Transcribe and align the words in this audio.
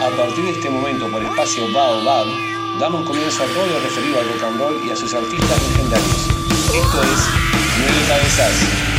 A 0.00 0.16
partir 0.16 0.44
de 0.44 0.50
este 0.50 0.70
momento, 0.70 1.08
por 1.08 1.22
espacio 1.22 1.70
Baobab, 1.72 2.26
damos 2.78 3.06
comienzo 3.06 3.42
a 3.42 3.46
todo 3.46 3.66
lo 3.66 3.80
referido 3.80 4.20
al 4.20 4.28
rock 4.28 4.42
and 4.44 4.60
roll 4.60 4.86
y 4.86 4.90
a 4.90 4.96
sus 4.96 5.12
artistas 5.14 5.62
legendarios. 5.68 6.28
Esto 6.74 7.02
es 7.02 7.28
Nueve 7.78 8.04
Cabezas. 8.08 8.93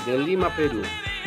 de 0.07 0.17
Lima, 0.17 0.49
Perú. 0.55 0.81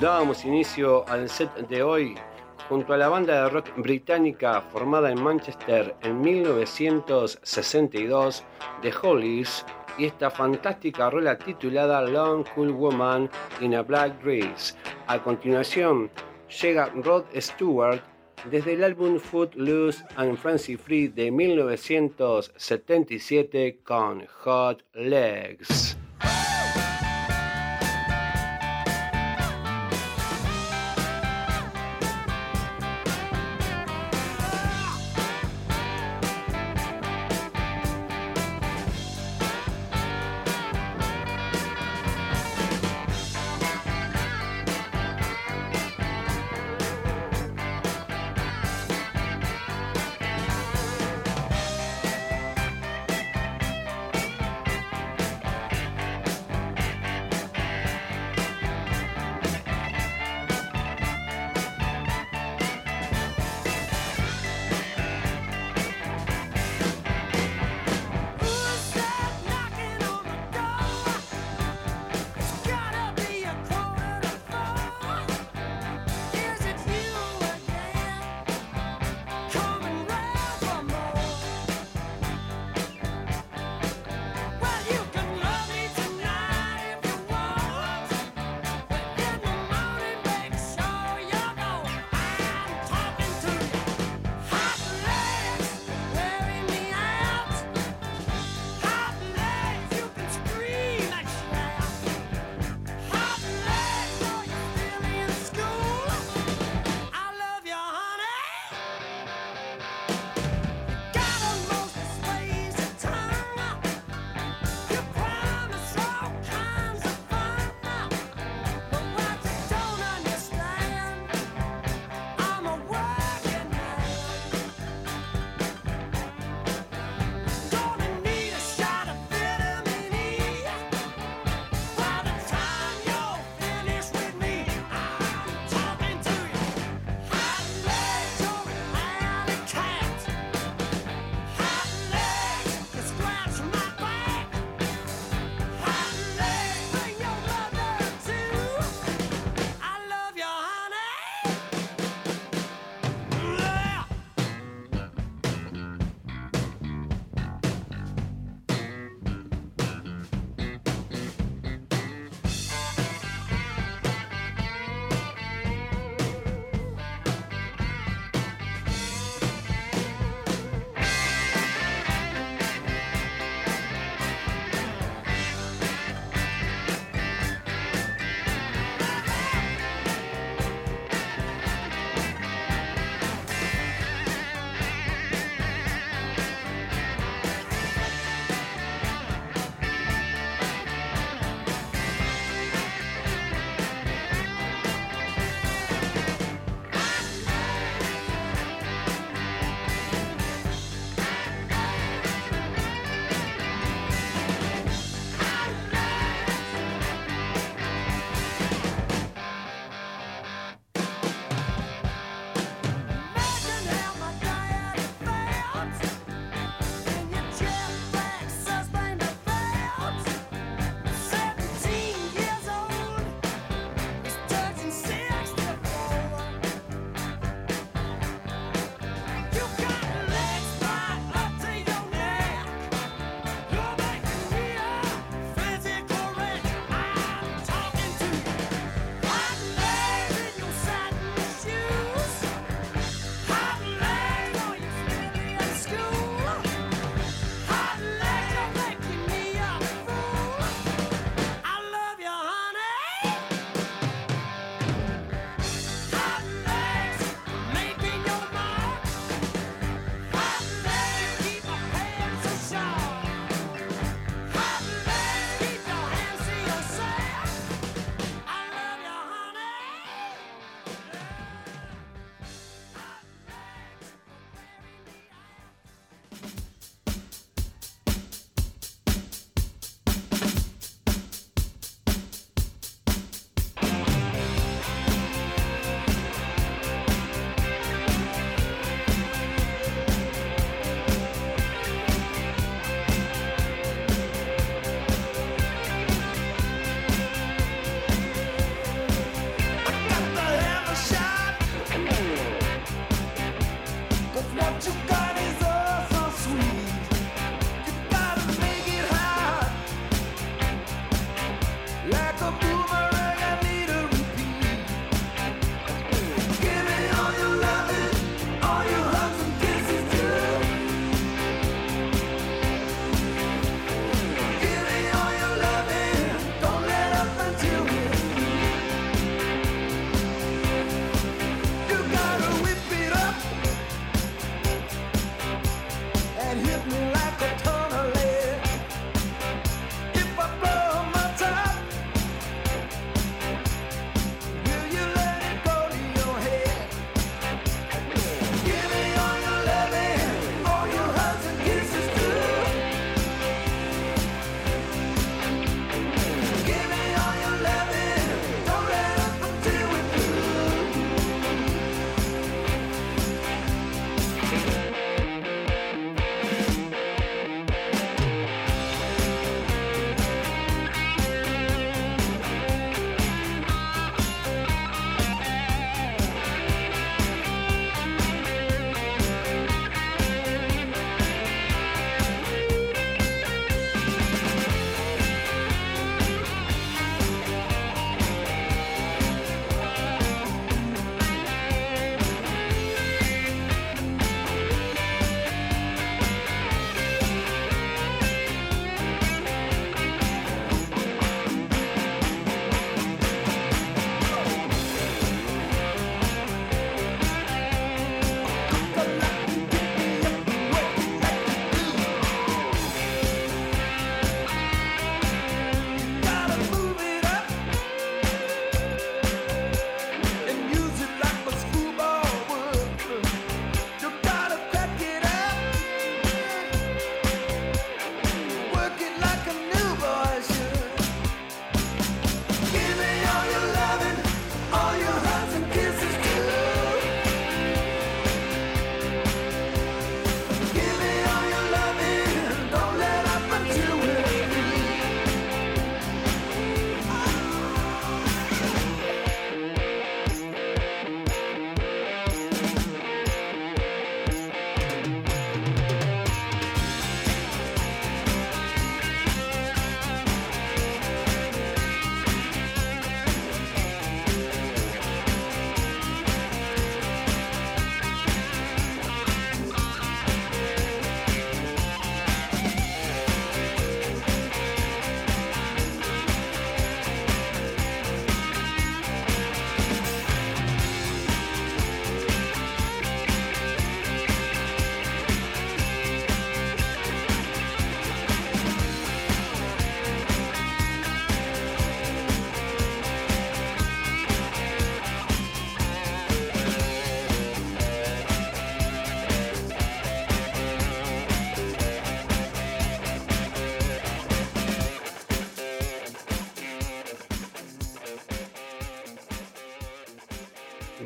Dábamos 0.00 0.44
inicio 0.44 1.08
al 1.08 1.28
set 1.28 1.52
de 1.68 1.82
hoy 1.82 2.14
junto 2.68 2.92
a 2.92 2.98
la 2.98 3.08
banda 3.08 3.42
de 3.42 3.48
rock 3.48 3.70
británica 3.78 4.60
formada 4.60 5.10
en 5.10 5.20
Manchester 5.22 5.96
en 6.02 6.20
1962, 6.20 8.44
The 8.82 8.92
Hollies, 9.02 9.64
y 9.96 10.04
esta 10.04 10.30
fantástica 10.30 11.08
rola 11.10 11.36
titulada 11.36 12.02
Long 12.02 12.44
Cool 12.54 12.70
Woman 12.70 13.28
in 13.60 13.74
a 13.74 13.82
Black 13.82 14.22
Dress. 14.22 14.76
A 15.08 15.20
continuación 15.22 16.10
llega 16.62 16.92
Rod 16.94 17.24
Stewart 17.36 18.00
desde 18.50 18.74
el 18.74 18.84
álbum 18.84 19.18
Footloose 19.18 20.04
and 20.16 20.36
Fancy 20.36 20.76
Free 20.76 21.08
de 21.08 21.30
1977 21.30 23.78
con 23.84 24.26
Hot 24.26 24.84
Legs. 24.94 25.96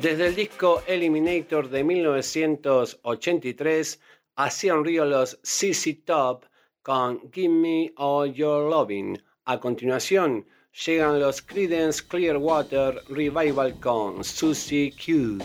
Desde 0.03 0.27
el 0.27 0.35
disco 0.35 0.83
Eliminator 0.85 1.69
de 1.69 1.81
1983 1.81 4.01
hacían 4.35 4.83
río 4.83 5.05
los 5.05 5.39
CC 5.43 6.03
Top 6.03 6.43
con 6.81 7.31
Give 7.31 7.47
Me 7.47 7.93
All 7.95 8.33
Your 8.33 8.69
Loving. 8.69 9.17
A 9.45 9.61
continuación 9.61 10.45
llegan 10.85 11.21
los 11.21 11.41
Creedence 11.41 12.05
Clearwater 12.05 13.01
Revival 13.07 13.79
con 13.79 14.25
Susie 14.25 14.91
Q. 14.91 15.37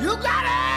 You 0.00 0.16
got 0.16 0.46
it! 0.46 0.69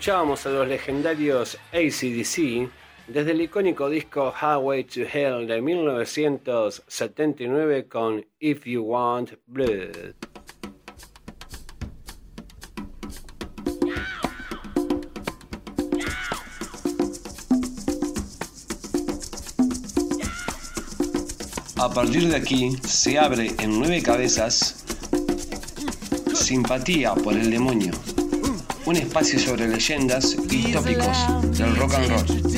Escuchábamos 0.00 0.46
a 0.46 0.48
los 0.48 0.66
legendarios 0.66 1.58
ACDC 1.74 2.70
desde 3.06 3.32
el 3.32 3.42
icónico 3.42 3.90
disco 3.90 4.32
Highway 4.32 4.84
to 4.84 5.02
Hell 5.02 5.46
de 5.46 5.60
1979 5.60 7.86
con 7.86 8.24
If 8.38 8.64
You 8.64 8.82
Want 8.82 9.32
Blood. 9.44 10.14
A 21.76 21.92
partir 21.92 22.28
de 22.28 22.36
aquí 22.36 22.70
se 22.88 23.18
abre 23.18 23.50
en 23.58 23.78
nueve 23.78 24.02
cabezas 24.02 24.82
Simpatía 26.32 27.14
por 27.14 27.34
el 27.34 27.50
demonio, 27.50 27.92
un 28.90 28.96
espacio 28.96 29.38
sobre 29.38 29.68
leyendas 29.68 30.36
y 30.50 30.72
tópicos 30.72 31.56
del 31.56 31.76
rock 31.76 31.94
and 31.94 32.08
roll. 32.08 32.50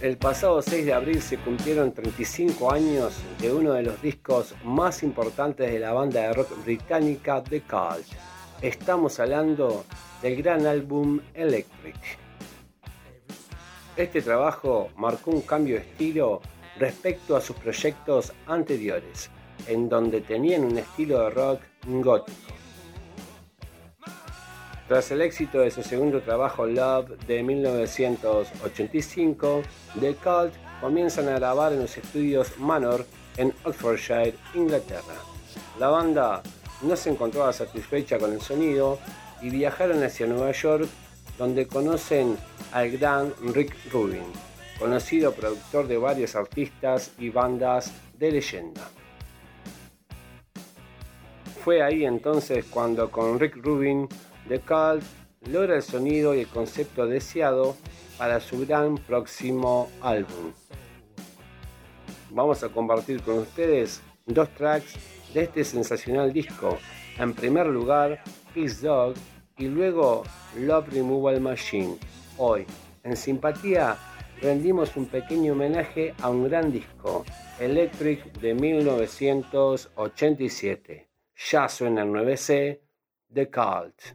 El 0.00 0.16
pasado 0.16 0.62
6 0.62 0.86
de 0.86 0.94
abril 0.94 1.20
se 1.20 1.36
cumplieron 1.36 1.92
35 1.92 2.72
años 2.72 3.12
de 3.38 3.52
uno 3.52 3.74
de 3.74 3.82
los 3.82 4.00
discos 4.00 4.54
más 4.64 5.02
importantes 5.02 5.70
de 5.70 5.78
la 5.78 5.92
banda 5.92 6.22
de 6.22 6.32
rock 6.32 6.64
británica 6.64 7.42
The 7.44 7.60
Cult. 7.60 8.06
Estamos 8.62 9.20
hablando 9.20 9.84
del 10.22 10.42
gran 10.42 10.66
álbum 10.66 11.20
Electric. 11.34 11.96
Este 13.94 14.22
trabajo 14.22 14.88
marcó 14.96 15.32
un 15.32 15.42
cambio 15.42 15.74
de 15.74 15.82
estilo 15.82 16.40
respecto 16.78 17.36
a 17.36 17.42
sus 17.42 17.56
proyectos 17.56 18.32
anteriores, 18.46 19.28
en 19.66 19.86
donde 19.90 20.22
tenían 20.22 20.64
un 20.64 20.78
estilo 20.78 21.24
de 21.24 21.30
rock 21.30 21.60
gótico. 21.86 22.59
Tras 24.90 25.06
el 25.12 25.22
éxito 25.22 25.60
de 25.60 25.70
su 25.70 25.84
segundo 25.84 26.20
trabajo 26.20 26.66
Love 26.66 27.16
de 27.24 27.44
1985, 27.44 29.62
The 30.00 30.16
Cult 30.16 30.52
comienzan 30.80 31.28
a 31.28 31.38
grabar 31.38 31.72
en 31.72 31.82
los 31.82 31.96
estudios 31.96 32.58
Manor 32.58 33.06
en 33.36 33.54
Oxfordshire, 33.62 34.34
Inglaterra. 34.52 35.14
La 35.78 35.90
banda 35.90 36.42
no 36.82 36.96
se 36.96 37.10
encontraba 37.10 37.52
satisfecha 37.52 38.18
con 38.18 38.32
el 38.32 38.40
sonido 38.40 38.98
y 39.40 39.50
viajaron 39.50 40.02
hacia 40.02 40.26
Nueva 40.26 40.50
York 40.50 40.88
donde 41.38 41.68
conocen 41.68 42.36
al 42.72 42.90
gran 42.90 43.32
Rick 43.54 43.76
Rubin, 43.92 44.24
conocido 44.76 45.32
productor 45.32 45.86
de 45.86 45.98
varios 45.98 46.34
artistas 46.34 47.12
y 47.16 47.30
bandas 47.30 47.92
de 48.18 48.32
leyenda. 48.32 48.90
Fue 51.62 51.80
ahí 51.80 52.04
entonces 52.04 52.64
cuando 52.64 53.08
con 53.08 53.38
Rick 53.38 53.54
Rubin 53.58 54.08
The 54.50 54.58
Cult 54.58 55.02
logra 55.48 55.76
el 55.76 55.82
sonido 55.82 56.34
y 56.34 56.40
el 56.40 56.48
concepto 56.48 57.06
deseado 57.06 57.76
para 58.18 58.40
su 58.40 58.66
gran 58.66 58.96
próximo 58.96 59.88
álbum. 60.02 60.52
Vamos 62.30 62.64
a 62.64 62.68
compartir 62.68 63.22
con 63.22 63.38
ustedes 63.38 64.02
dos 64.26 64.48
tracks 64.56 64.96
de 65.32 65.44
este 65.44 65.62
sensacional 65.62 66.32
disco. 66.32 66.78
En 67.16 67.32
primer 67.32 67.68
lugar, 67.68 68.24
Peace 68.52 68.84
Dog 68.84 69.14
y 69.56 69.68
luego 69.68 70.24
Love 70.58 70.94
Removal 70.94 71.40
Machine. 71.40 71.96
Hoy, 72.36 72.66
en 73.04 73.16
simpatía, 73.16 73.96
rendimos 74.42 74.96
un 74.96 75.06
pequeño 75.06 75.52
homenaje 75.52 76.12
a 76.20 76.28
un 76.28 76.48
gran 76.48 76.72
disco, 76.72 77.24
Electric 77.60 78.32
de 78.40 78.54
1987. 78.54 81.08
Ya 81.36 81.68
suena 81.68 82.02
el 82.02 82.08
9C, 82.08 82.80
The 83.32 83.46
Cult. 83.46 84.12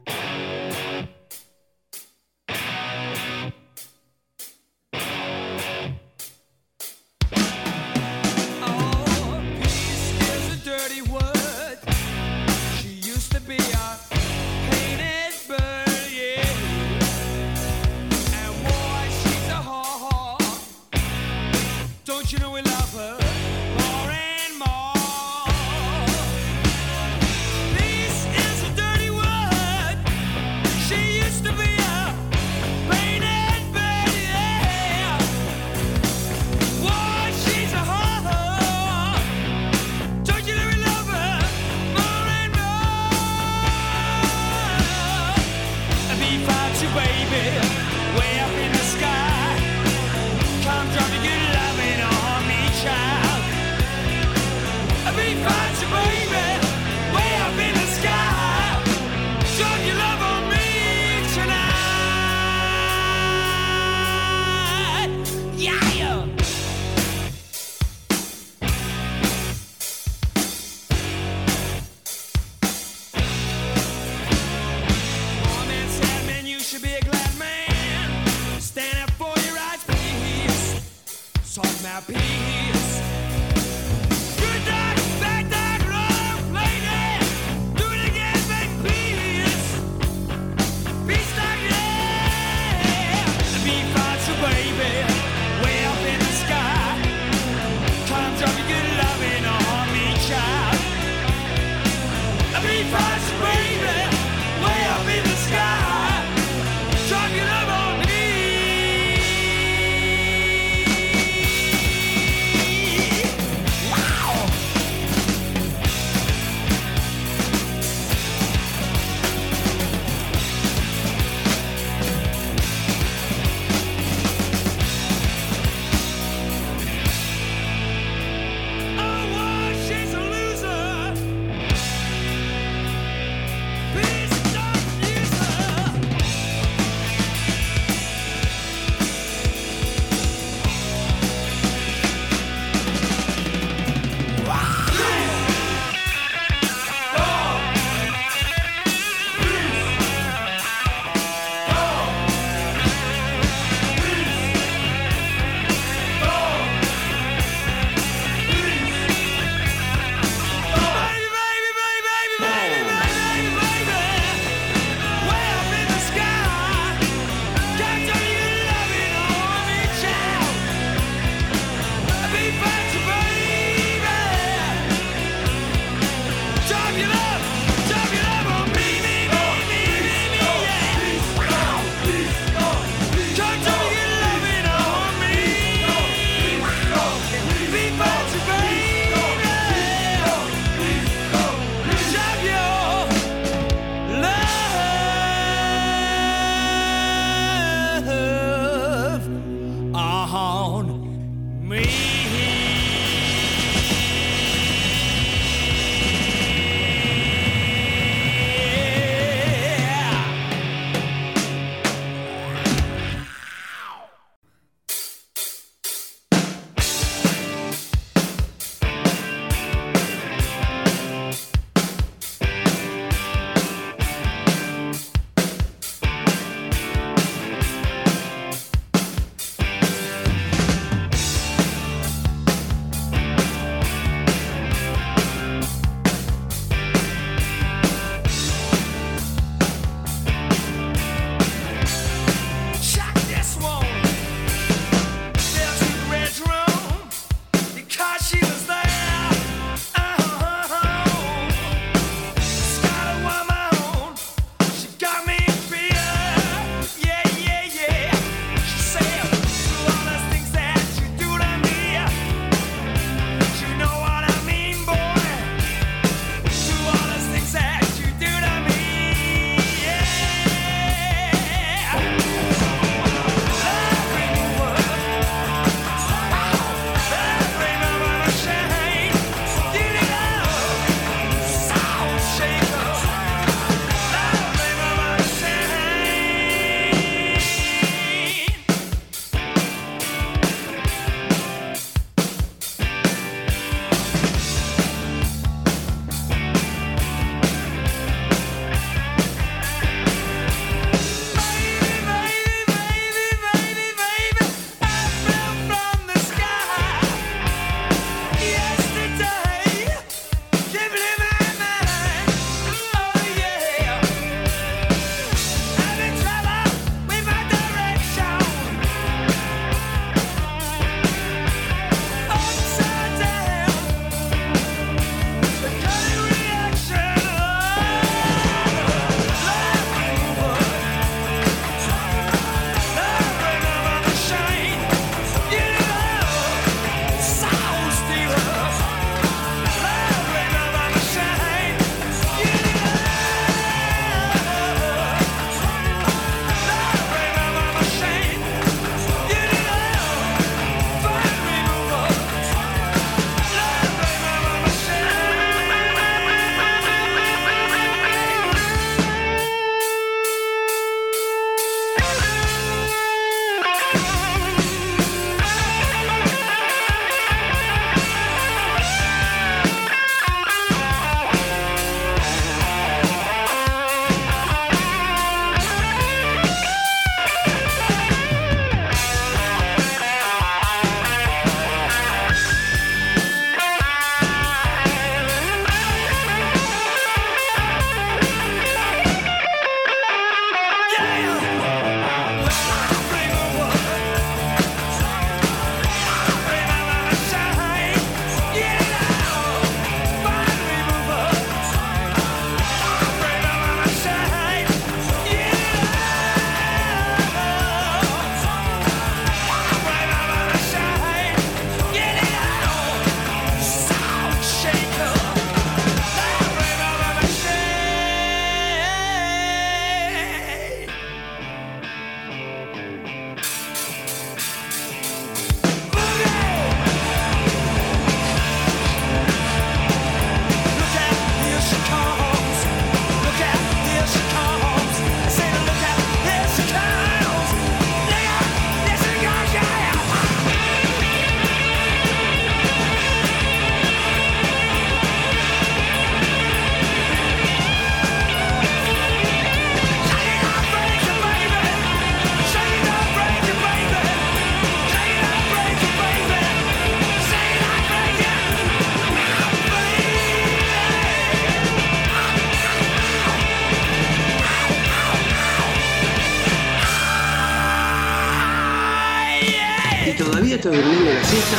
Estás 470.66 470.84
durmiendo 470.84 471.12
la 471.12 471.24
siesta? 471.24 471.56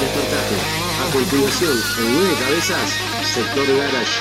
Despertate. 0.00 0.56
A 1.02 1.12
continuación, 1.12 1.76
en 2.00 2.12
nueve 2.14 2.34
cabezas, 2.40 2.90
sector 3.24 3.66
garage. 3.76 4.20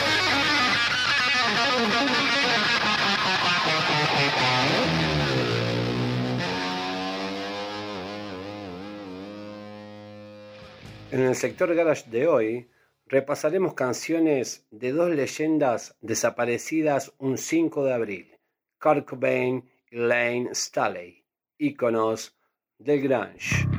En 11.12 11.22
el 11.22 11.36
sector 11.36 11.74
garage 11.74 12.10
de 12.10 12.28
hoy 12.28 12.70
repasaremos 13.06 13.76
canciones 13.76 14.68
de 14.72 14.92
dos 14.92 15.10
leyendas 15.10 15.96
desaparecidas 16.02 17.14
un 17.18 17.38
5 17.38 17.86
de 17.86 17.94
abril, 17.94 18.38
Kurt 18.78 19.08
Cobain 19.08 19.64
y 19.90 19.96
Lane 19.96 20.50
Staley, 20.54 21.24
íconos 21.58 22.38
del 22.78 23.02
grunge. 23.02 23.77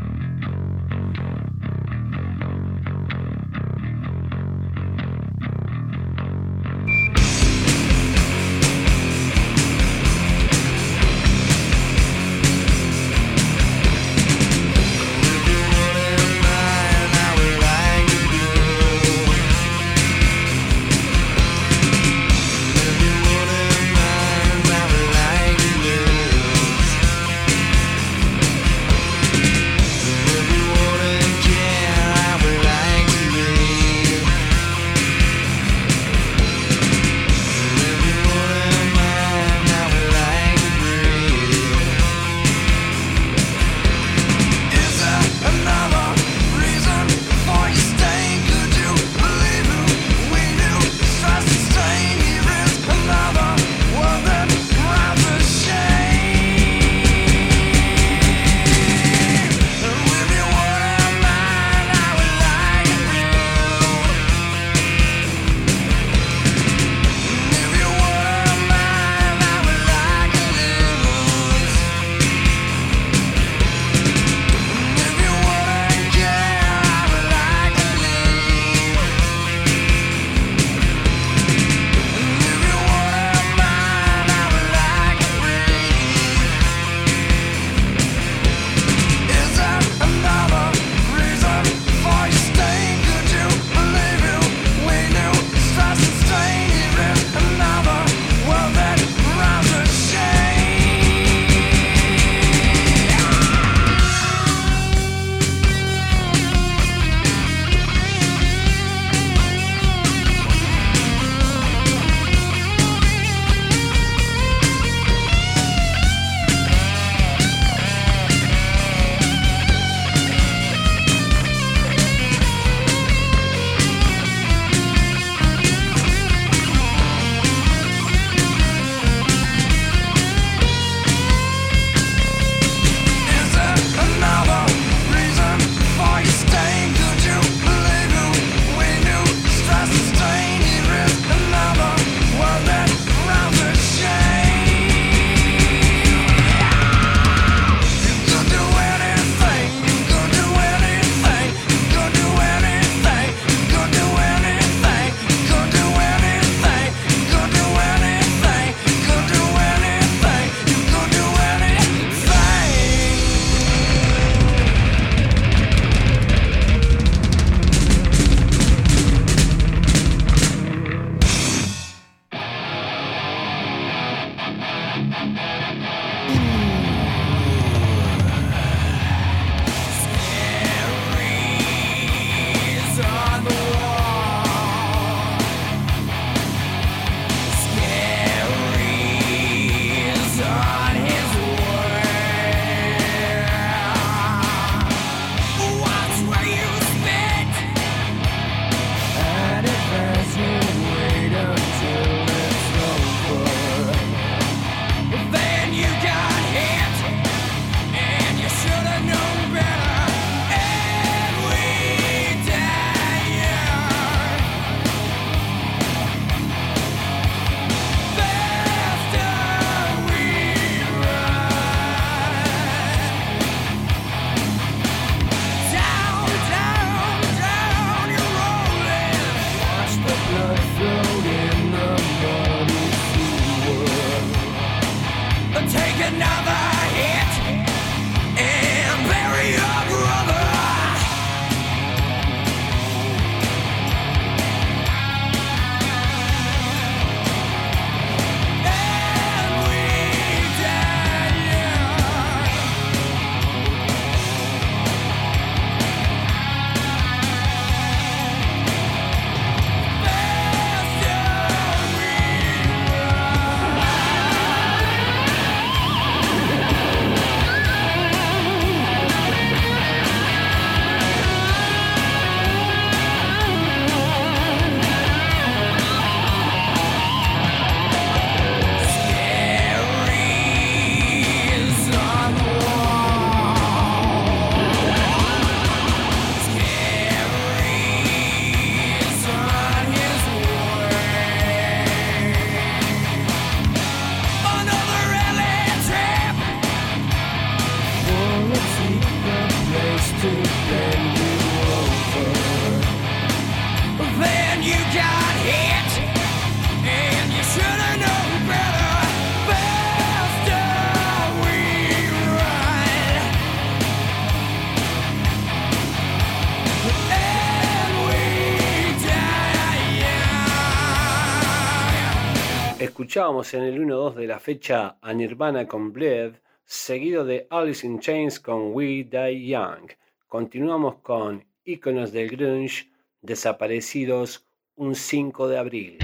Escuchábamos 323.19 323.53
en 323.55 323.65
el 323.65 323.81
1-2 323.81 324.15
de 324.15 324.27
la 324.29 324.39
fecha 324.39 324.97
a 325.03 325.13
Nirvana 325.13 325.67
con 325.67 325.93
Bled, 325.93 326.35
seguido 326.65 327.25
de 327.25 327.49
Alice 327.51 327.85
in 327.85 327.99
Chains 327.99 328.39
con 328.39 328.73
We 328.73 329.09
Die 329.11 329.45
Young. 329.45 329.91
Continuamos 330.29 331.01
con 331.03 331.45
Iconos 331.65 332.13
del 332.13 332.29
Grunge, 332.29 332.93
desaparecidos 333.21 334.47
un 334.77 334.95
5 334.95 335.49
de 335.49 335.59
abril. 335.59 335.99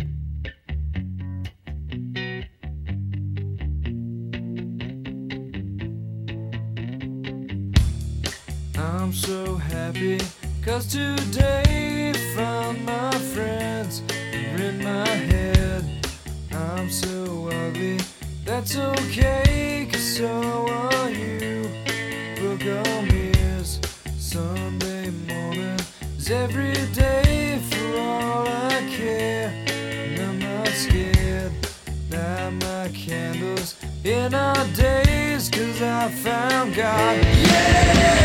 I'm 8.75 9.13
so 9.13 9.55
happy 9.55 10.19
cause 10.65 10.89
today 10.89 12.13
found 12.35 12.85
my 12.85 13.13
friends 13.33 14.03
in 14.59 14.83
my 14.83 15.07
head. 15.07 15.94
I'm 16.73 16.89
so 16.89 17.49
ugly, 17.53 17.99
that's 18.45 18.77
okay, 18.77 19.87
cause 19.93 20.17
so 20.17 20.67
are 20.69 21.11
you. 21.11 21.69
Book 22.41 22.63
on 22.63 23.09
is 23.11 23.81
Sunday 24.17 25.11
morning, 25.29 25.79
is 26.17 26.31
every 26.31 26.73
day 26.95 27.61
for 27.71 28.01
all 28.01 28.49
I 28.49 28.81
care. 28.91 29.53
And 29.69 30.21
I'm 30.21 30.39
not 30.39 30.69
scared, 30.69 31.53
light 32.11 32.51
my 32.63 32.89
candles 32.95 33.77
in 34.03 34.33
our 34.35 34.67
days, 34.69 35.51
cause 35.51 35.83
I 35.83 36.11
found 36.11 36.75
God. 36.75 37.19
Yeah! 37.23 38.25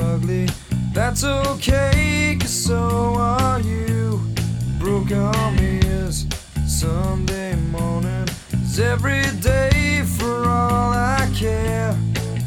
ugly. 0.00 0.48
That's 0.92 1.24
okay, 1.24 2.36
cause 2.40 2.50
so 2.50 3.14
are 3.16 3.60
you. 3.60 4.20
Broke 4.78 5.12
arm 5.12 5.56
is 5.58 6.26
Sunday 6.66 7.56
morning. 7.56 8.28
Is 8.52 8.78
every 8.78 9.24
day 9.40 10.02
for 10.18 10.46
all 10.46 10.92
I 10.92 11.30
care. 11.34 11.96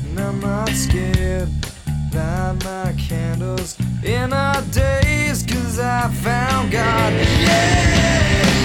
And 0.10 0.20
I'm 0.20 0.40
not 0.40 0.70
scared. 0.70 1.50
Light 2.14 2.64
my 2.64 2.94
candles 2.98 3.78
in 4.04 4.34
our 4.34 4.62
days, 4.72 5.44
cause 5.44 5.80
I 5.80 6.10
found 6.10 6.72
God. 6.72 7.14
Yeah! 7.14 8.57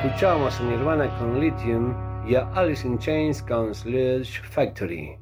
Escuchamos 0.00 0.60
a 0.60 0.62
Nirvana 0.62 1.18
con 1.18 1.40
Lithium 1.40 1.92
y 2.24 2.36
a 2.36 2.48
Alice 2.52 2.86
in 2.86 3.00
Chains 3.00 3.42
con 3.42 3.74
Sledge 3.74 4.40
Factory. 4.44 5.18